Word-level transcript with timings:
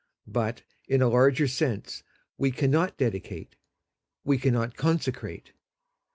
But, 0.25 0.63
in 0.87 1.03
a 1.03 1.07
larger 1.09 1.47
sense, 1.47 2.01
we 2.35 2.49
cannot 2.49 2.97
dedicate.. 2.97 3.55
.we 4.23 4.39
cannot 4.39 4.75
consecrate. 4.75 5.51